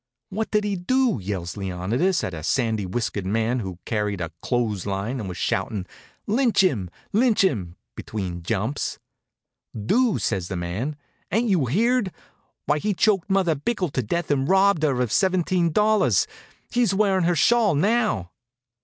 "What 0.29 0.49
did 0.49 0.63
he 0.63 0.75
do?" 0.75 1.19
yells 1.21 1.55
Leonidas 1.55 2.23
at 2.23 2.33
a 2.33 2.41
sandy 2.41 2.87
whiskered 2.87 3.27
man 3.27 3.59
who 3.59 3.77
carried 3.85 4.19
a 4.19 4.31
clothes 4.41 4.87
line 4.87 5.19
and 5.19 5.29
was 5.29 5.37
shoutin', 5.37 5.85
"Lynch 6.25 6.63
him! 6.63 6.89
Lynch 7.13 7.43
him!" 7.43 7.75
between 7.95 8.41
jumps. 8.41 8.97
"Do!" 9.79 10.17
says 10.17 10.47
the 10.47 10.57
man. 10.57 10.95
"Ain't 11.31 11.49
you 11.49 11.67
heard? 11.67 12.11
Why, 12.65 12.79
he 12.79 12.95
choked 12.95 13.29
Mother 13.29 13.53
Bickell 13.53 13.89
to 13.93 14.01
death 14.01 14.31
and 14.31 14.49
robbed 14.49 14.81
her 14.81 15.01
of 15.03 15.11
seventeen 15.11 15.71
dollars. 15.71 16.25
He's 16.71 16.95
wearin' 16.95 17.25
her 17.25 17.35
shawl 17.35 17.75
now." 17.75 18.31